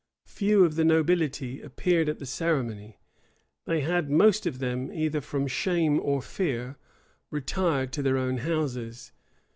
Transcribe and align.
Few 0.25 0.65
of 0.65 0.77
the 0.77 0.83
nobility 0.83 1.61
appeared 1.61 2.09
at 2.09 2.17
the 2.17 2.25
ceremony: 2.25 2.97
they 3.67 3.81
had 3.81 4.09
most 4.09 4.47
of 4.47 4.57
them, 4.57 4.91
either 4.91 5.21
from 5.21 5.45
shame 5.45 5.99
or 5.99 6.23
fear, 6.23 6.77
retired 7.29 7.93
to 7.93 8.01
their 8.01 8.17
own 8.17 8.39
houses. 8.39 9.11